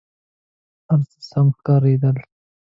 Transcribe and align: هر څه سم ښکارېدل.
هر 0.89 1.01
څه 1.09 1.17
سم 1.29 1.47
ښکارېدل. 1.57 2.17